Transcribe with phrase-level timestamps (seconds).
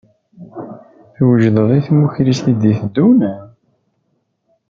[1.15, 3.19] Twejdeḍ i tmukrist i d-iteddun?